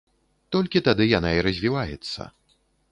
[0.55, 2.21] Толькі тады яна і развіваецца.